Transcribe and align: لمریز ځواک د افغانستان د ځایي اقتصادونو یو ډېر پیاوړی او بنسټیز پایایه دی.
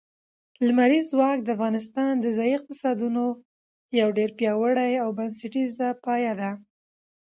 لمریز 0.67 1.05
ځواک 1.13 1.39
د 1.43 1.47
افغانستان 1.55 2.13
د 2.19 2.25
ځایي 2.37 2.53
اقتصادونو 2.59 3.23
یو 3.99 4.09
ډېر 4.17 4.29
پیاوړی 4.39 4.93
او 5.03 5.09
بنسټیز 5.17 5.71
پایایه 6.03 6.33
دی. 6.41 6.51